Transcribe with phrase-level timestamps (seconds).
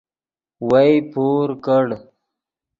[0.69, 1.85] وئے پور کڑ